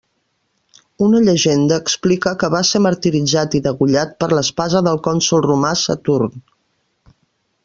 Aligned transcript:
Una 1.07 1.19
llegenda 1.27 1.77
explica 1.81 2.33
que 2.43 2.49
va 2.55 2.63
ser 2.71 2.81
martiritzat 2.87 3.59
i 3.59 3.63
degollat 3.69 4.17
per 4.25 4.33
espasa 4.43 4.85
pel 4.89 5.01
cònsol 5.11 5.49
romà 5.51 5.79
Saturn. 5.87 6.39